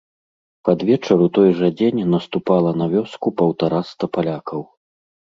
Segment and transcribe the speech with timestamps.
[0.69, 4.71] Пад вечар у той жа дзень наступала на вёску паўтараста палякаў.